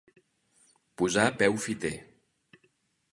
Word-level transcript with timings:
Posar 1.01 1.27
peu 1.41 1.59
fiter. 1.67 1.93